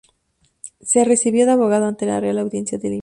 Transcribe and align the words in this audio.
Se 0.79 1.03
recibió 1.05 1.45
de 1.45 1.51
abogado 1.51 1.85
ante 1.85 2.07
la 2.07 2.19
Real 2.19 2.39
Audiencia 2.39 2.79
de 2.79 2.89
Lima. 2.89 2.99